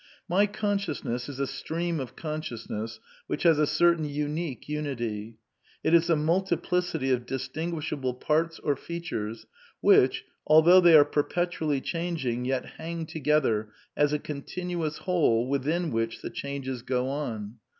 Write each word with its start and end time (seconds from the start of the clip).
'^ 0.01 0.03
My 0.27 0.47
consciousness 0.47 1.29
is 1.29 1.39
a 1.39 1.45
stream 1.45 1.99
of 1.99 2.15
consciousness 2.15 2.99
which 3.27 3.43
has 3.43 3.59
a 3.59 3.67
certain 3.67 4.03
unique 4.05 4.67
unity; 4.67 5.37
it 5.83 5.93
is 5.93 6.09
a 6.09 6.15
multiplicity 6.15 7.11
of 7.11 7.27
distinguishable 7.27 8.15
parts 8.15 8.57
or 8.57 8.75
features 8.75 9.45
which, 9.79 10.25
although 10.47 10.81
they 10.81 10.95
are 10.97 11.05
perpetually 11.05 11.81
changing, 11.81 12.45
yet 12.45 12.65
hang 12.79 13.05
together 13.05 13.69
as 13.95 14.11
a 14.11 14.17
continuous 14.17 14.97
whole 14.97 15.47
within 15.47 15.91
which 15.91 16.23
the 16.23 16.31
changes 16.31 16.81
go 16.81 17.07
on. 17.07 17.59